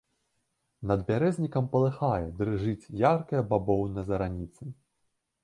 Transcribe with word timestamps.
Над 0.91 1.03
бярэзнікам 1.09 1.67
палыхае, 1.75 2.25
дрыжыць 2.41 2.91
яркая 3.03 3.45
бавоўна 3.53 4.01
зараніцы. 4.11 4.63